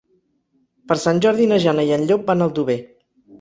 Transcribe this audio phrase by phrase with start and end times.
[0.91, 2.79] Per Sant Jordi na Jana i en Llop van a Aldover.